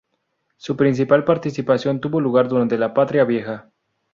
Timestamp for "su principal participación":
0.57-1.99